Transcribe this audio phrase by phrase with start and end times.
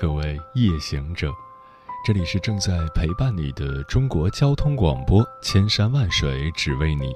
[0.00, 1.34] 各位夜行者，
[2.06, 7.12] 这里是正在陪伴你的中国交通广播，千山万水只为你，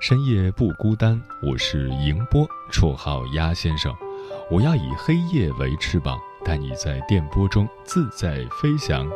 [0.00, 1.22] 深夜不孤单。
[1.40, 3.94] 我是迎波，绰号鸭先生。
[4.50, 9.08] 我要以黑夜为翅膀，带你在电波中自在飞翔。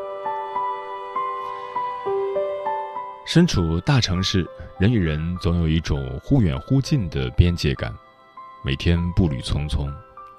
[3.26, 4.46] 身处大城市，
[4.78, 7.92] 人与人总有一种忽远忽近的边界感，
[8.64, 9.92] 每天步履匆匆。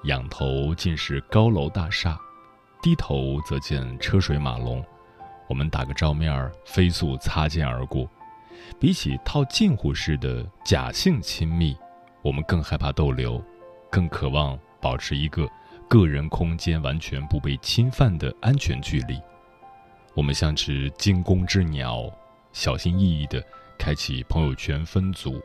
[0.04, 2.18] 仰头尽是高楼大厦，
[2.84, 4.84] 低头则见车水马龙。
[5.48, 8.06] 我们打个照面儿，飞速擦肩而过。
[8.78, 11.74] 比起套近乎式的假性亲密，
[12.20, 13.42] 我们更害怕逗留，
[13.90, 15.48] 更渴望保持一个
[15.88, 19.18] 个人空间完全不被侵犯的安全距离。
[20.12, 22.12] 我们像只惊弓之鸟，
[22.52, 23.42] 小心翼翼地
[23.78, 25.40] 开启朋友圈分组，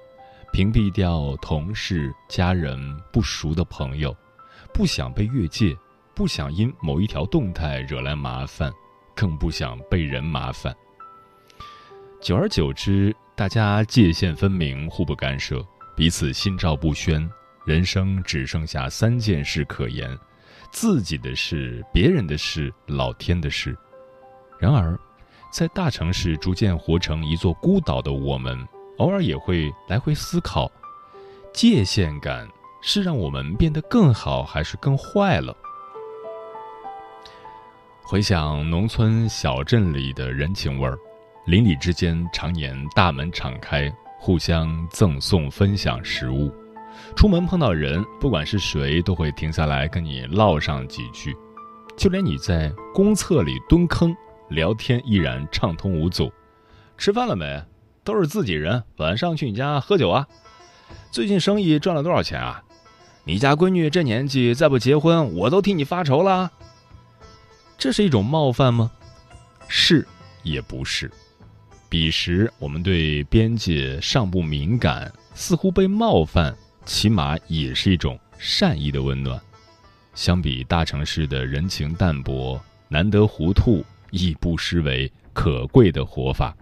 [0.52, 2.78] 屏蔽掉同事、家人、
[3.14, 4.14] 不熟的朋友。
[4.74, 5.74] 不想被越界，
[6.20, 8.70] 不想因某一条动态惹来麻烦，
[9.16, 10.76] 更不想被人麻烦。
[12.20, 17.26] 久而久之，大家界限分明，互不干涉，彼此心照不宣，
[17.66, 20.14] 人生只剩下三件事可言：
[20.74, 23.74] 自己的事、别人的事、老天的事。
[24.60, 25.00] 然而，
[25.54, 28.60] 在大城市逐渐活成一座孤岛的我们，
[28.98, 30.70] 偶尔也会来回思考
[31.54, 32.46] 界限感。
[32.82, 35.56] 是让我们变得更好，还是更坏了？
[38.10, 40.98] 回想农村小镇里的人情味儿，
[41.46, 43.88] 邻里之间常年大门敞开，
[44.18, 46.52] 互相赠送分享食物。
[47.16, 51.38] 出门碰到人，不管是谁，都会停下来跟你唠上几句。
[51.96, 54.12] 就连你在公厕里蹲坑
[54.50, 56.34] 聊天，依然畅通无阻。
[56.98, 57.64] 吃饭了没？
[58.04, 60.28] 都是自己人，晚上去你家喝酒啊？
[61.12, 62.64] 最近生意赚了多少钱啊？
[63.24, 66.52] 你家闺女这年纪再不结婚，我都替你发愁了。
[67.80, 68.92] 这是一种冒犯吗？
[69.70, 70.06] 是，
[70.44, 71.10] 也不是。
[71.88, 76.54] 彼时我们对边界尚不敏感，似乎被冒犯，
[76.86, 79.40] 起码也是一种善意的温暖。
[80.14, 83.82] 相比大城市的人情淡薄，难得糊涂
[84.12, 86.54] 亦不失为可贵的活法。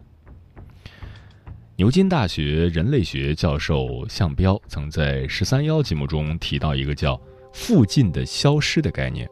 [1.77, 7.19] 牛津大学人类学教授向彪曾在《十三幺》节目中提到一个叫
[7.51, 9.27] “附近的消失”的概念。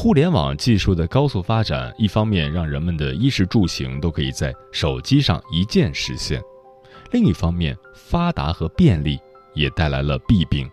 [0.00, 6.40] 互联网技术的高速发展，一方面让人们的衣食住行都可以在手机上一键实现；
[7.10, 9.18] 另一方面，发达和便利
[9.54, 10.70] 也带来了弊病，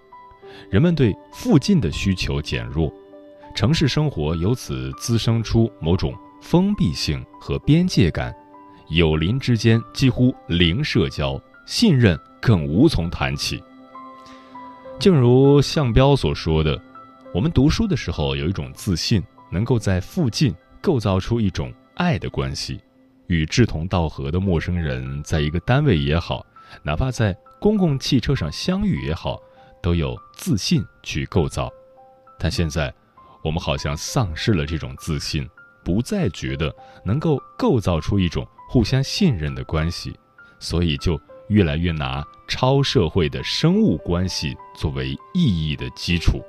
[0.70, 2.94] 人们对附近的需求减弱，
[3.56, 8.32] 城市生活由此滋生出某种封闭性和边界感。
[8.90, 13.60] 友邻之间几乎零社交，信任更无从谈起。
[15.00, 16.80] 正如向彪所说的，
[17.36, 22.80] 我们读书的时候有一种自信，能够在附近构造出一种爱的关系，
[23.28, 26.46] 与志同道合的陌生人在一个单位也好，
[26.82, 29.38] 哪怕在公共汽车上相遇也好，
[29.84, 31.70] 都有自信去构造。
[32.40, 32.94] 但现在，
[33.44, 35.46] 我们好像丧失了这种自信，
[35.84, 36.74] 不再觉得
[37.04, 38.48] 能够构造出一种。
[38.70, 40.18] 互相信任的关系，
[40.58, 41.20] 所以就
[41.50, 46.42] 越来越拿超社会的生物关系作为意义的基础。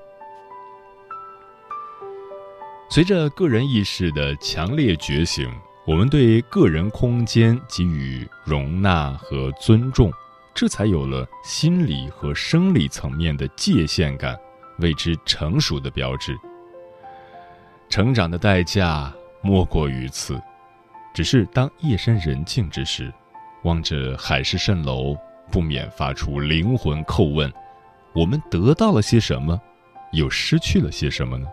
[2.89, 5.51] 随着个人意识的强烈觉醒，
[5.87, 10.11] 我们对个人空间给予容纳和尊重，
[10.55, 14.39] 这才有了心理和生理层面的界限感，
[14.79, 16.37] 为之成熟的标志。
[17.88, 19.12] 成长的代价
[19.43, 20.41] 莫过于此。
[21.12, 23.12] 只是当夜深人静之时，
[23.65, 25.17] 望着海市蜃楼，
[25.50, 27.50] 不免发出灵魂叩问：
[28.12, 29.59] 我们得到了些什么，
[30.12, 31.47] 又失去了些什么呢？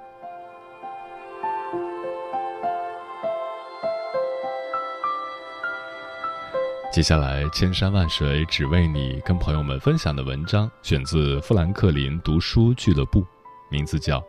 [6.93, 13.25] 接下来，千山万水只为你，跟朋友们分享的文章选自富兰克林读书俱乐部，
[13.67, 14.19] 名字叫《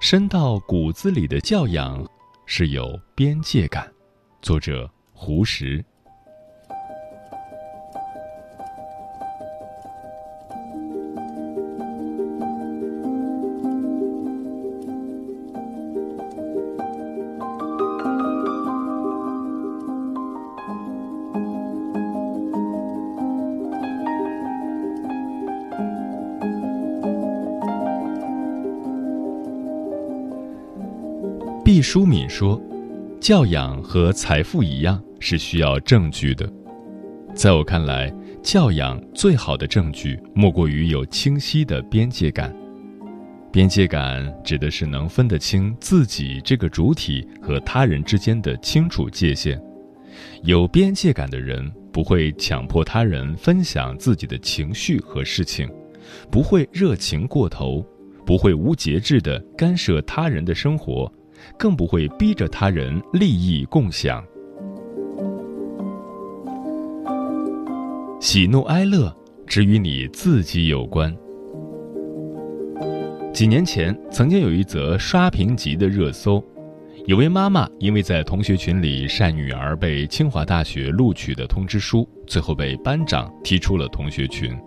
[0.00, 2.02] 深到骨子里的教养
[2.46, 3.86] 是有边界感》。
[4.40, 5.84] 作者胡适。
[31.90, 32.60] 淑敏说
[33.18, 36.46] ：“教养和财富一样，是需要证据的。
[37.34, 42.54] 在我看来，教养最好的证据，莫过于有清晰的边界感。
[43.50, 49.58] 边界感指的是能分得清自己这个主体和他人之间的清楚界限。
[50.42, 55.66] 有边界感的人，不会强迫他人分享自己的情绪和事情，
[56.30, 57.82] 不会热情过头。”
[58.26, 61.10] 不会无节制地干涉他人的生活，
[61.58, 64.24] 更不会逼着他人利益共享。
[68.20, 69.14] 喜怒哀乐
[69.46, 71.14] 只与你自己有关。
[73.32, 76.42] 几年前，曾经有一则刷屏级的热搜，
[77.06, 84.58] 有位妈妈因为在同学群里晒女儿被清华大学录取的通知书，最后被班长踢出了同学群。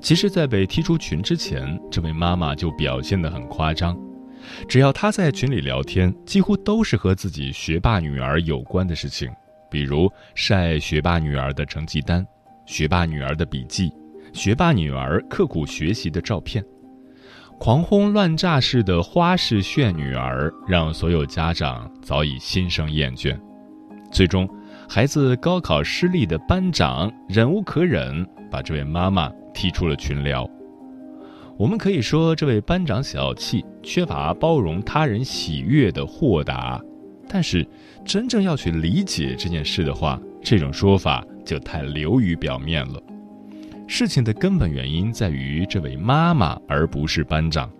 [0.00, 3.96] 其实，在被踢出群之前，这位妈妈就表现得很夸张。
[4.68, 9.30] 只要她在群里聊天，几乎都是和自己学霸女儿有关的事情，
[9.70, 12.26] 比如晒学霸女儿的成绩单、
[12.66, 13.92] 学霸女儿的笔记、
[14.32, 16.64] 学霸女儿刻苦学习的照片，
[17.58, 23.38] 狂轰乱炸式的花式炫女儿，让所有家长早已心生厌倦。
[24.10, 24.48] 最终，
[24.88, 29.32] 孩子高考失利的班长忍无可忍，把这位妈妈。
[29.54, 30.48] 踢出了群聊。
[31.62, 36.82] 我们可以说，这位班长小气，缺乏包容他人喜悦的豁达。
[37.28, 37.64] 但是，
[38.04, 43.00] 真正要去理解这件事的话，这种说法就太流于表面了。
[43.86, 47.70] 事情的根本原因在于这位妈妈，而不是班长。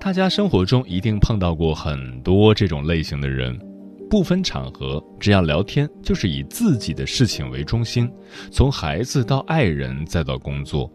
[0.00, 3.56] 大家生活中一定碰到过很多这种类型的人。
[4.10, 8.10] 不分场合，只要聊天，就是以自己的事情为中心，
[8.50, 10.90] 从孩子到爱人再到工作，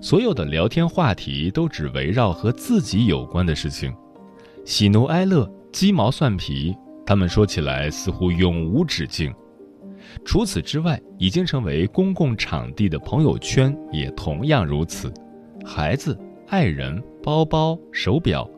[0.00, 3.94] 所有的聊天话题都只围绕和自己有关的事情，
[4.64, 6.74] 喜怒哀乐、鸡毛蒜皮，
[7.04, 9.32] 他们说起来似乎永无止境。
[10.24, 15.12] 除此之外，已经成为公共场地的朋友圈也同样如此，
[15.64, 18.48] 孩子、爱人、包包、手表。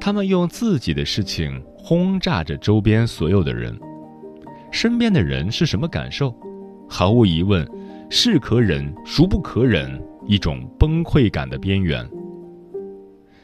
[0.00, 3.78] 他们用自己的事情轰炸着周边所有的人，
[4.70, 6.34] 身边的人是什么感受？
[6.88, 7.66] 毫无疑问，
[8.10, 12.08] 是可忍孰不可忍，一种崩溃感的边缘。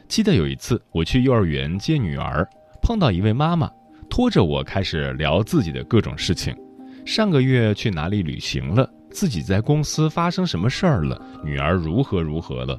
[0.07, 2.47] 记得有一次我去幼儿园接女儿，
[2.79, 3.69] 碰到一位妈妈，
[4.07, 6.55] 拖着我开始聊自己的各种事情，
[7.03, 12.77] 上个月去哪里旅行了，自己在公司发生什么事儿了，女儿如何如何了。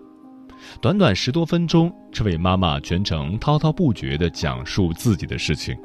[0.81, 5.77] 短短十多分钟，这位妈妈全程滔滔不绝地讲述自己的事情。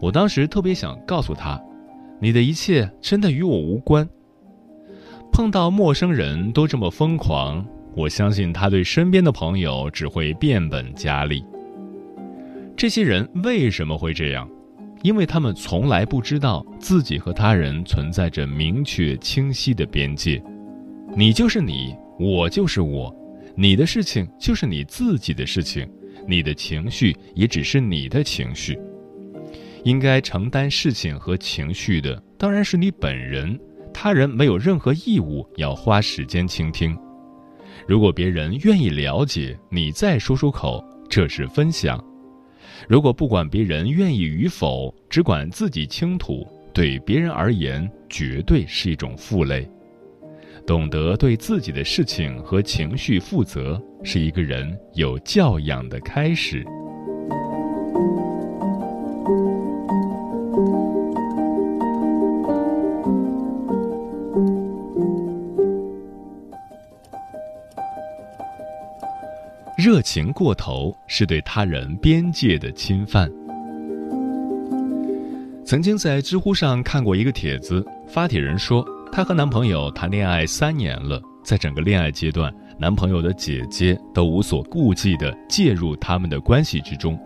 [0.00, 1.60] 我当时特别想告诉她
[2.18, 4.08] ：“你的一切真的与我无关。”
[5.36, 7.62] 碰到陌生人都这么疯狂，
[7.94, 11.44] 我相信他对身边的朋友只会变本加厉。
[12.74, 14.48] 这些人为什么会这样？
[15.02, 20.42] 因为他们从来不知道自己和他人存在着明确清晰的边界。
[21.14, 23.14] 你就是你，我就是我。
[23.54, 25.86] 你的事情就是你自己的事情，
[26.26, 28.78] 你的情绪也只是你的情绪。
[29.84, 33.60] 应该承担事情和情绪的当然是你本人，
[33.98, 36.94] 他人没有任何义务要花时间倾听。
[37.88, 41.98] 如果别人愿意了解，你再说出口，这是分享；
[42.86, 49.66] 如果不管别人愿意与否，只管自己倾吐，对别人而言绝对是一种负累。
[50.66, 56.62] 懂得对自己的事情和情绪负责，是一个人有教养的开始。
[70.06, 73.28] 情过头是对他人边界的侵犯。
[75.64, 78.86] 曾经在知乎上看过一个帖子，发帖人说。
[79.10, 87.18] 她和男朋友谈恋爱三年了，在整个恋爱阶段，男朋友的姐姐都无所顾忌地介入他们的关系之中。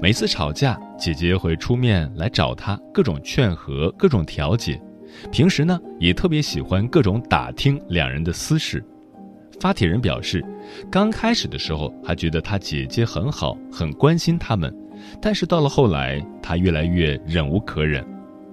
[0.00, 4.82] 每次吵架，姐姐会出面来找他，各种劝和，各种调解。
[5.30, 8.84] 平时呢，也特别喜欢各种打听两人的私事。
[9.62, 10.44] 发帖人表示，
[10.90, 14.76] 刚开始的时候还觉得他姐姐很好，很关心他们，
[15.20, 18.04] 但是到了后来，他越来越忍无可忍。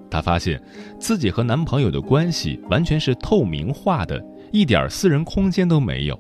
[0.08, 0.62] 她发现，
[1.00, 6.20] 自己和男朋友的关系完全是透明化的，一点私人空间都没有。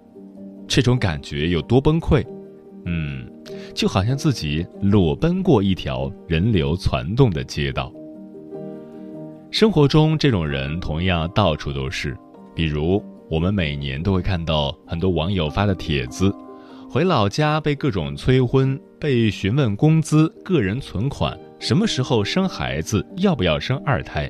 [0.67, 2.25] 这种感觉有多崩溃？
[2.85, 3.29] 嗯，
[3.75, 7.93] 就好像自己裸奔过一条人流攒动的街道。
[9.51, 12.17] 生活中，这种人同样到处都是。
[12.55, 16.33] 比如，我们每年都会看到很多网友发的帖子：
[16.89, 24.29] 回老家被各种催婚，被询问工资、个人存款，什么时候生孩子，要不要生二胎。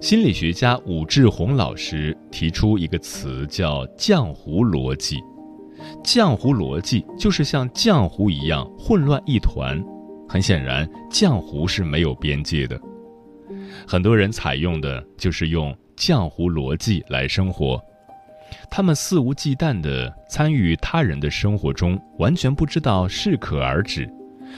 [0.00, 5.18] 心理学家武志红老师提出一个词叫“浆糊逻辑”，
[6.02, 9.84] 浆糊逻辑就是像浆糊一样混乱一团。
[10.26, 12.80] 很显然，浆糊是没有边界的。
[13.86, 17.82] 很多人采用的就是用浆糊逻辑来生活，
[18.70, 24.08] 他们肆无忌惮地参与他人的生活中，完全不知道适可而止，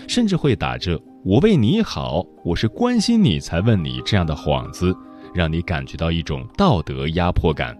[0.06, 4.94] 甚至会打着“我为你好，我是关心你才问你”这样的幌子。
[5.32, 7.76] 让你感觉到一种道德压迫感。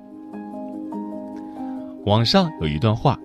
[2.07, 3.19] 网上有一段话：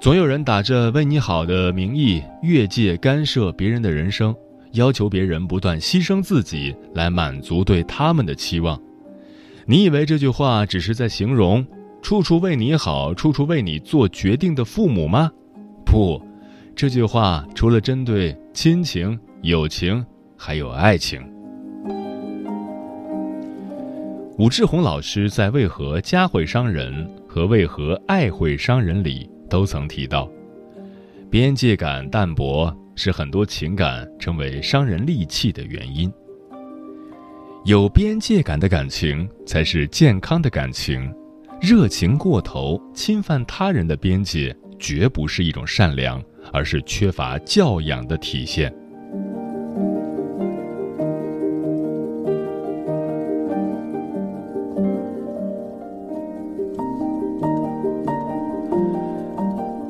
[0.00, 4.34] 总有人打着为你好的名义越界干涉别人的人生，
[4.72, 8.76] 要求别人不断牺牲自己来满足对他们的期望。
[9.66, 11.66] 你以为这句话只是在形容
[12.02, 15.30] 处处为你好、处处为你做决定的父母吗？
[15.86, 16.20] 不，
[16.76, 20.04] 这句话除了针对亲情、友情，
[20.36, 21.22] 还有爱情。
[24.36, 26.92] 武志红老师在《为何家会伤人》
[27.26, 30.28] 和《为何爱会伤人》里都曾提到，
[31.30, 36.12] 边界感淡薄是很多情感成为伤人利器的原因。
[37.64, 41.10] 有边界感的感情才是健康的感情，
[41.62, 48.70] 热情过头、侵犯他人的边界，绝不是一种善良，而是缺乏教养的体现。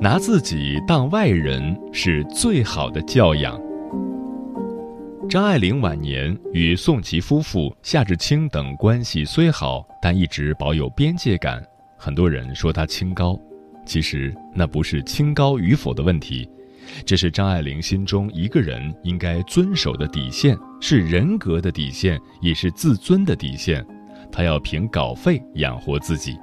[0.00, 3.63] 拿自己当外人是最好的教养。
[5.28, 11.62] 张爱玲晚年与宋琦夫妇、夏志清等关系虽好，但一直保有边界感。
[11.97, 13.38] 很多人说她清高，
[13.87, 16.49] 其实那不是清高与否的问题，
[17.07, 23.85] 这是张爱玲心中一个人应该遵守的底线，是人格的底线，也是自尊的底线。
[24.31, 26.37] 她要凭稿费养活自己。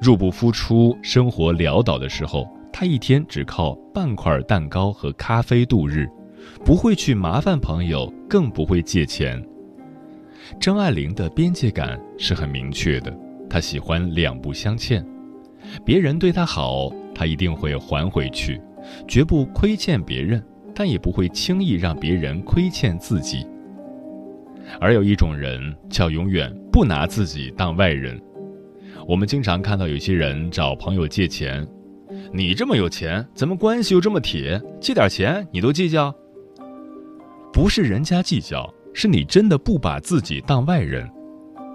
[0.00, 6.08] 入不敷出、生活潦倒的时候，她一天只靠半块蛋糕和咖啡度日，
[6.64, 9.42] 不会去麻烦朋友，更不会借钱。
[10.60, 13.16] 张爱玲的边界感是很明确的，
[13.48, 15.04] 她喜欢两不相欠，
[15.84, 18.60] 别人对她好，她一定会还回去，
[19.06, 20.42] 绝不亏欠别人，
[20.74, 23.46] 但也不会轻易让别人亏欠自己。
[24.80, 28.20] 而有一种人，叫永远不拿自己当外人。
[29.06, 31.66] 我们经常看到有些人找朋友借钱，
[32.32, 36.14] 你这么有钱，咱们关系又这么铁，借点钱你都计较？
[37.52, 41.08] 不是人家计较，是你真的不把自己当外人。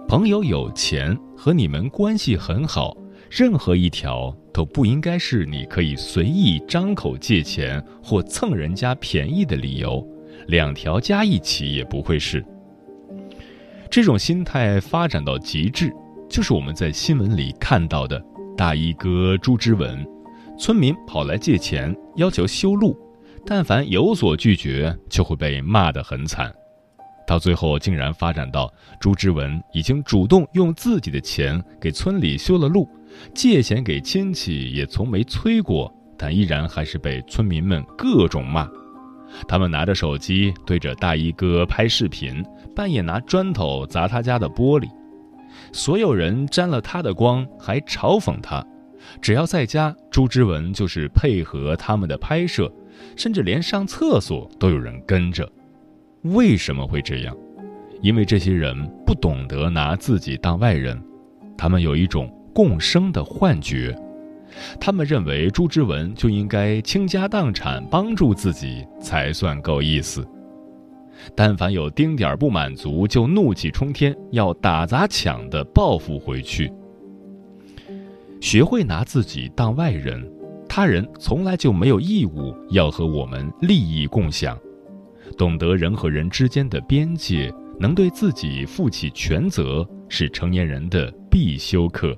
[0.08, 2.96] 朋友有钱和你们关系很好，
[3.30, 10.06] 任何一条都不应该是你可以随意张口借钱或蹭人家便宜的理由，
[10.48, 12.46] 两条加一起也不会是。
[13.90, 15.92] 这种心态发展到极致。
[16.28, 18.22] 就是我们在新闻里看到的
[18.58, 20.04] 大衣哥朱之文，
[20.58, 22.98] 村民跑来借钱，要求修路，
[23.46, 26.54] 但凡有所拒绝，就会被骂得很惨。
[27.28, 32.88] 到最后，竟然发展到朱之文已经主动用自己的钱给村里修了路，
[33.34, 38.70] 借钱给亲戚也从没催过，但依然还是被村民们各种骂。
[39.48, 42.44] 他们拿着手机对着大衣哥拍视频，
[42.76, 44.88] 半夜拿砖头砸他家的玻璃。
[45.72, 48.66] 所有人沾了他的光，还嘲讽他。
[49.22, 52.72] 只要在家，朱之文就是配合他们的拍摄，
[53.16, 55.50] 甚至连上厕所都有人跟着。
[56.22, 57.36] 为什么会这样？
[58.02, 61.02] 因为这些人不懂得拿自己当外人，
[61.58, 63.98] 他们有一种共生的幻觉。
[64.80, 70.26] 他们认为朱之文就应该倾家荡产帮助自己才算够意思。
[71.34, 76.72] 但凡有丁点儿不满足，就怒气冲天，要打砸抢的报复回去。
[78.42, 80.24] 学会拿自己当外人，
[80.78, 84.60] 他人从来就没有义务要和我们利益共享。
[85.38, 92.14] 懂得人和人之间的边界，能对自己负起全责，是成年人的必修课。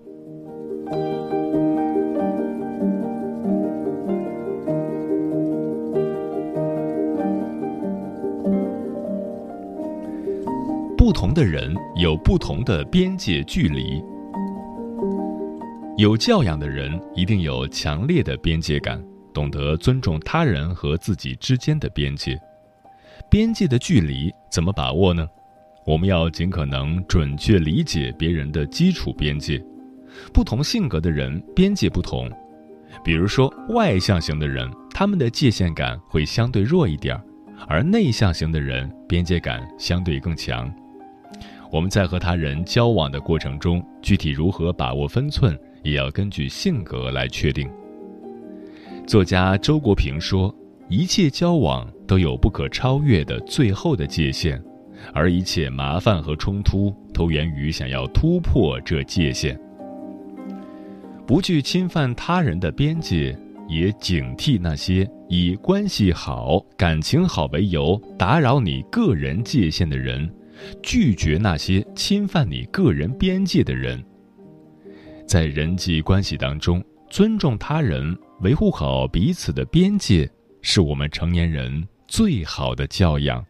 [10.98, 14.02] 不同的人有不同的边界距离。
[15.98, 22.40] 有教养的人一定有强烈的边界感，懂得尊重他人和自己之间的边界。
[23.32, 25.28] 边界的距离怎么把握呢？
[25.88, 29.60] 我们要尽可能准确理解别人的基础边界。
[30.32, 32.30] 不同性格的人边界不同，
[33.04, 37.24] 比如说，外向型的人，他们的界限感会相对弱一点儿，
[37.68, 40.72] 而内向型的人边界感相对更强。
[41.72, 47.70] 我们在和他人交往的过程中，具体如何把握分寸，也要根据性格来确定。
[49.08, 50.54] 作家周国平说
[50.90, 54.62] ：“一切交往都有不可超越的最后的界限，
[55.14, 59.58] 而一切麻烦和冲突都源于想要突破这界限。”
[61.26, 63.38] 不去侵犯他人的边界，
[63.70, 70.30] 也警惕那些以关系好、感情好为由打扰你个人界限的人，
[70.82, 74.04] 拒绝那些侵犯你个人边界的人。
[75.28, 80.30] 在人际关系当中，尊重他人、维护好彼此的边界，
[80.62, 83.46] 是我们成年人最好的教养。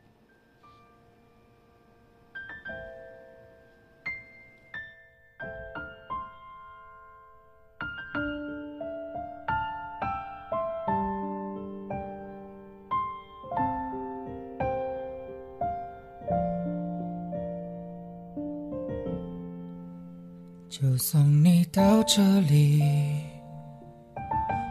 [20.79, 22.83] 就送你到这里，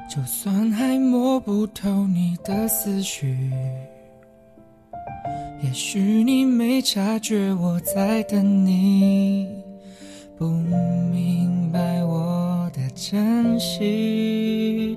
[0.08, 3.36] 就算还摸不透你的思绪，
[5.64, 9.48] 也许你没察觉我在等你，
[10.38, 14.96] 不明白我的珍惜。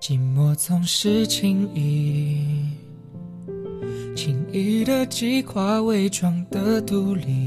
[0.00, 2.44] 寂寞总是轻易，
[4.16, 7.45] 轻易的击垮伪装的独立。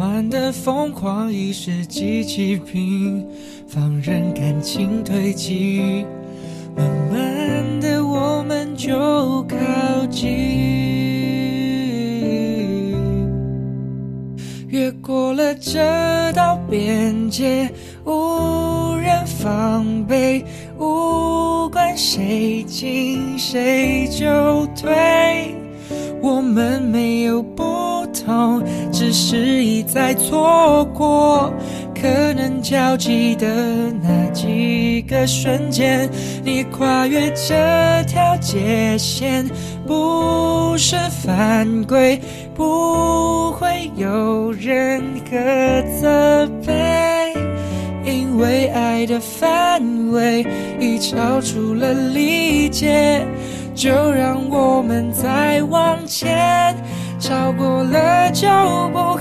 [0.00, 3.22] 慢的疯狂已是机器平，
[3.68, 6.06] 放任感情堆积，
[6.74, 10.26] 慢慢的我们就靠近，
[14.68, 17.70] 越过了这道边界，
[18.06, 20.42] 无人防备，
[20.78, 25.54] 无关谁进谁就退，
[26.22, 27.99] 我们没有不。
[28.92, 31.52] 只是一再错过，
[31.94, 33.46] 可能交集的
[34.02, 36.08] 那几个瞬间，
[36.44, 37.54] 你跨越这
[38.06, 39.44] 条界线，
[39.86, 42.20] 不是犯规，
[42.54, 45.36] 不会有任何
[46.00, 47.34] 责备，
[48.04, 50.46] 因为爱的范围
[50.78, 53.26] 已超出了理解，
[53.74, 56.74] 就让我们再往前。
[57.20, 58.48] 超过了就
[58.94, 59.14] 不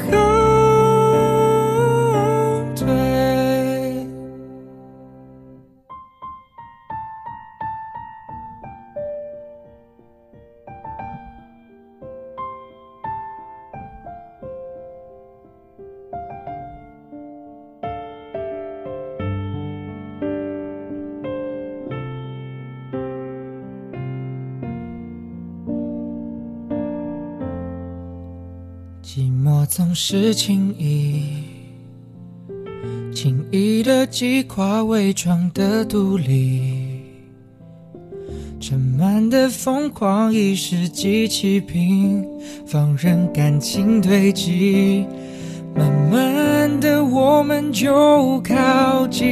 [29.79, 31.23] 总是轻易，
[33.15, 36.99] 轻易的击垮伪装的独立，
[38.59, 42.27] 盛满的疯狂已是机器平，
[42.67, 45.05] 放任感情堆积，
[45.73, 49.23] 慢慢的我们就靠近，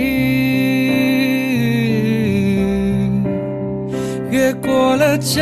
[4.48, 5.42] 越过了这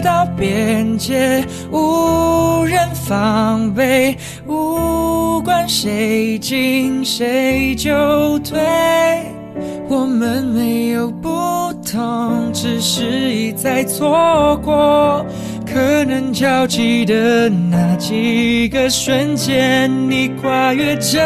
[0.00, 2.78] 道边界，无人。
[2.94, 8.58] 防备，无关谁进谁就退，
[9.88, 11.28] 我们没有不
[11.90, 15.24] 同，只是一再错过。
[15.66, 21.18] 可能交集的那几个瞬间，你跨越这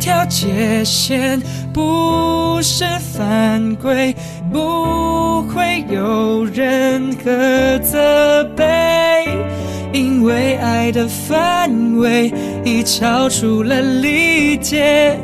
[0.00, 1.40] 条界线，
[1.72, 4.14] 不是犯规，
[4.52, 9.26] 不会有任何责备。
[9.92, 12.32] 因为爱的范围
[12.64, 15.18] 已超出了理解，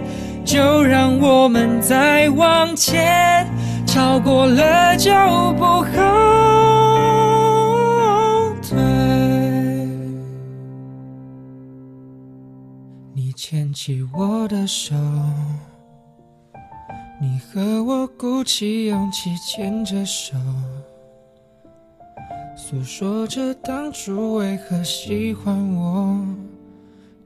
[0.45, 3.47] 就让我们再往前，
[3.87, 5.11] 超过了就
[5.57, 5.87] 不后
[8.63, 8.77] 退。
[13.15, 14.95] 你牵起我的手，
[17.21, 20.37] 你和我鼓起勇气牵着手。
[22.57, 26.25] 诉说着当初为何喜欢我，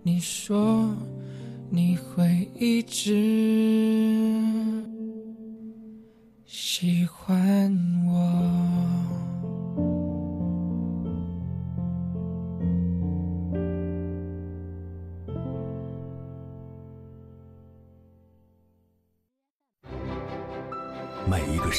[0.02, 0.88] 你说
[1.68, 4.82] 你会一直
[6.46, 7.76] 喜欢
[8.06, 9.01] 我。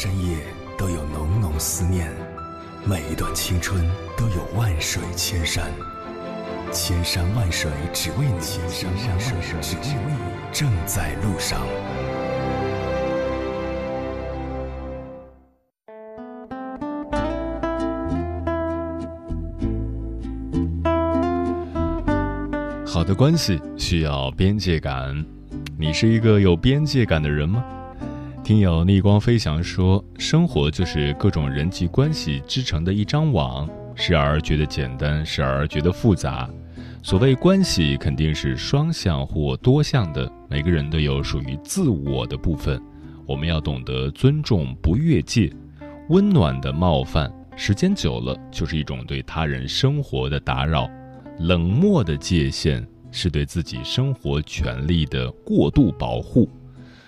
[0.04, 0.36] 深夜
[0.78, 2.12] 都有浓浓思念，
[2.86, 5.64] 每一段青春都有万水千山。
[6.74, 10.18] 千山万水只为你，千山万水只为你，
[10.52, 11.62] 正在路上。
[22.86, 25.26] 好的关系需要边界感，
[25.80, 27.64] 你是一个有边界感的人吗？
[28.44, 36.50] 听友逆光飞翔说：“生活就是各种人际关系织成的一张网，时而觉得简单，时而觉得复杂。
[37.02, 42.82] 所谓关系，肯定是双向或多向的，每个人都有属于自我的部分。
[43.26, 45.50] 我们要懂得尊重，不越界。
[46.10, 50.90] 温暖的冒犯，时间久了就是一种对他人生活的打扰；
[51.40, 56.50] 冷漠的界限，是对自己生活权利的过度保护。”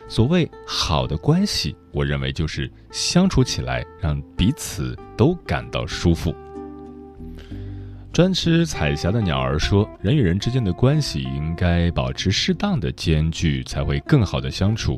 [0.08, 6.34] 所谓好的关系，我认为就是相处起来让彼此都感到舒服。
[8.14, 14.98] 专吃彩霞的鸟儿说：“人与人之间的关系应该保持适当的间距，才会更好的相处。”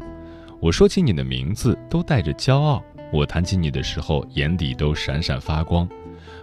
[0.62, 2.80] 我说起你的名字，都带着骄傲；
[3.12, 5.88] 我谈起你的时候，眼底都闪闪发光。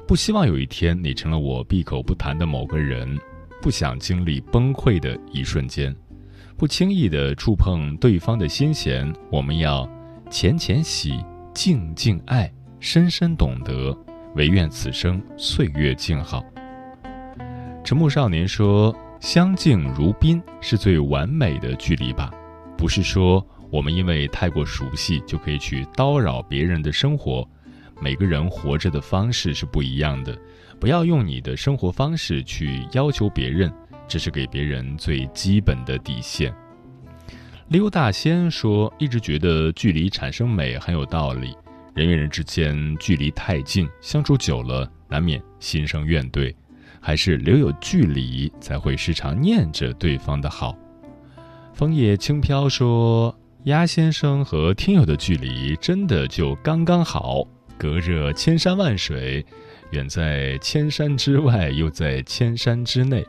[0.07, 3.19] 不希望有一天你成了我闭口不谈的某个人，
[3.61, 5.95] 不想经历崩溃的一瞬间。
[6.57, 9.89] 不轻易的触碰对方的心弦，我们要
[10.31, 11.19] 浅浅喜，
[11.53, 13.97] 静静爱，深深懂得，
[14.37, 16.45] 唯愿此生岁月静好。
[17.83, 22.33] 沉默少年说：“相敬如宾是最完美的距离吧？
[22.79, 27.47] 不是说我们因为太过熟悉就可以去叨扰别人的生活。
[28.01, 30.37] 每个人活着的方式是不一样的，
[30.79, 33.71] 不要用你的生活方式去要求别人。”
[34.07, 36.55] 这是给别人最基本的底线。
[37.69, 41.57] 溜大仙说：“一直觉得距离产生美很有道理。
[41.95, 46.55] 人与人之间距离太近，相处久了难免心生怨怼，
[47.01, 50.77] 还是留有距离，才会时常念着对方的好。”
[51.73, 57.43] 枫叶轻飘说：“鸭先生和听友的距离真的就刚刚好，
[57.79, 59.45] 隔着千山万水，
[59.91, 63.27] 远在千山之外，又在千山之内。”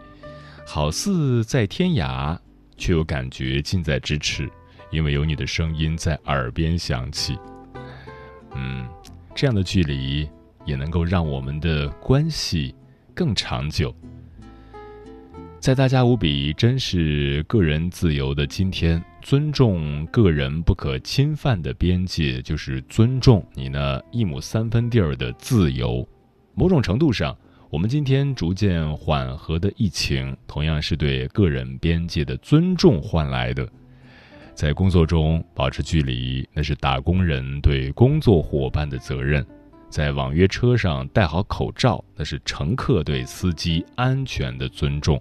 [0.67, 2.37] 好似在天涯，
[2.75, 4.49] 却又感觉近在咫尺，
[4.91, 7.37] 因为有你的声音在耳边响起。
[8.55, 8.85] 嗯，
[9.35, 10.27] 这样的距离
[10.65, 12.73] 也能够让我们的关系
[13.13, 13.95] 更长久。
[15.59, 26.05] 在大家无比珍视个人自由的今天，尊重个人不可侵犯的边界，就是尊重你那一亩三分地儿的自由。
[26.55, 27.37] 某种程度上。
[27.71, 33.67] 我们今天逐渐缓和的疫情，同样是对个人边界的尊重换来的。
[34.53, 39.43] 在工作中保持距离，那是打工人对工作伙伴的责任；
[39.89, 45.17] 在网约车上戴好口罩，那是乘客对司机安全的尊重；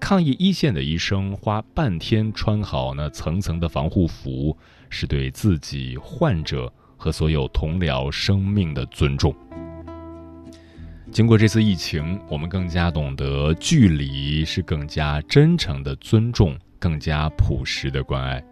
[0.00, 4.56] 抗疫一线的医生花半天穿好那层层的防护服，
[4.88, 9.32] 是对自己、患者和所有同僚生命的尊重。
[11.14, 18.44] 经过这次疫情，我们更加懂得距离是更加真诚的尊重，更加朴实的关爱。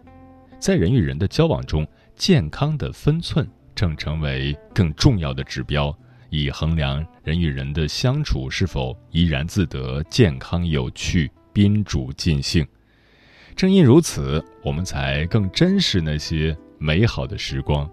[0.59, 3.45] 在人与人的交往中，健康的分寸
[3.75, 5.93] 正成为更重要的指标，
[6.29, 12.65] 以衡量人与人的相处是否怡然自得、健康有趣、宾主尽兴。
[13.57, 17.89] 正因如此，我们才更珍视那些美好的时光。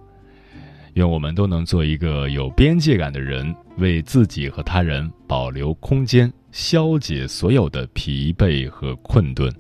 [0.95, 9.53] 愿我们都能做一个有边界感的人，为自己和他人保留空间，消解所有的疲惫和困顿。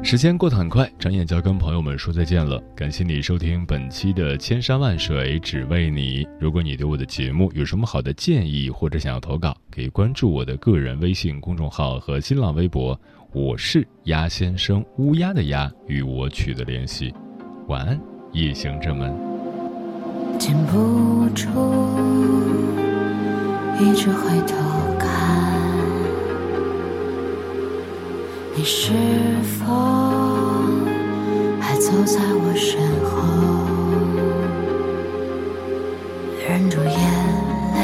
[0.00, 2.58] 时间过得很快，转眼就要跟朋友们说再见了。
[2.74, 6.24] 感谢你收听本期的《千山万水只为你》。
[6.40, 12.98] 如果你对我的节目有什么好的建议，或者想要投稿，可以关注我的个人微信公众号和新浪微博，
[13.32, 17.12] 我是鸭先生，乌鸦的鸭，与我取得联系。
[17.66, 18.00] 晚安。
[18.32, 19.12] 夜行者们，
[20.38, 21.48] 禁不住
[23.80, 24.54] 一直回头
[24.98, 25.08] 看，
[28.54, 28.92] 你是
[29.42, 29.64] 否
[31.58, 33.16] 还走在我身后？
[36.46, 37.00] 忍住眼
[37.74, 37.80] 泪，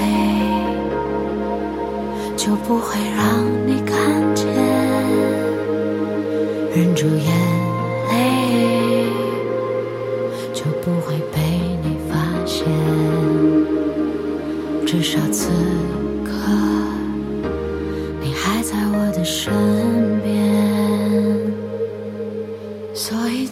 [2.36, 4.46] 就不会让你看见。
[6.74, 7.53] 忍住眼。
[14.96, 15.50] 至少此
[16.24, 16.30] 刻，
[18.22, 19.52] 你还在我的身
[20.22, 20.32] 边，
[22.94, 23.48] 所以